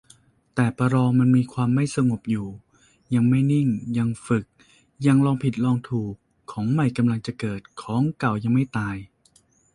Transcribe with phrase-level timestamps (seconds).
[0.55, 2.47] แต่ ประลอง มันมีความไม่สงบอยู่
[3.15, 3.67] ยังไม่นิ่ง
[3.97, 4.45] ยังฝึก
[5.05, 6.13] ยังลองผิดลองถูก
[6.51, 8.95] ของใหม่กำลังจะเกิด ของเก่ายังไม่ตาย